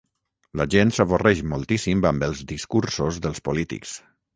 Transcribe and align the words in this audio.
La 0.61 0.65
gent 0.75 0.93
s'avorreix 0.95 1.45
moltíssim 1.53 2.03
amb 2.13 2.29
els 2.31 2.45
discursos 2.57 3.25
dels 3.29 3.49
polítics. 3.51 3.99